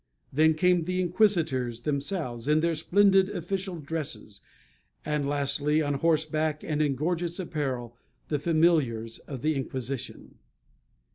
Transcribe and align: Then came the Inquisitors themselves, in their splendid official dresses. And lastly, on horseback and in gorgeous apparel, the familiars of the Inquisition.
Then 0.33 0.55
came 0.55 0.85
the 0.85 0.99
Inquisitors 0.99 1.83
themselves, 1.83 2.47
in 2.47 2.61
their 2.61 2.73
splendid 2.73 3.29
official 3.29 3.75
dresses. 3.79 4.41
And 5.05 5.27
lastly, 5.27 5.83
on 5.83 5.93
horseback 5.93 6.63
and 6.63 6.81
in 6.81 6.95
gorgeous 6.95 7.37
apparel, 7.37 7.95
the 8.27 8.39
familiars 8.39 9.19
of 9.19 9.43
the 9.43 9.53
Inquisition. 9.53 10.39